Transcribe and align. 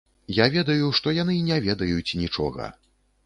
Я 0.35 0.45
ведаю, 0.55 0.87
што 0.99 1.13
яны 1.17 1.35
не 1.49 1.57
ведаюць 1.67 2.17
нічога. 2.25 2.71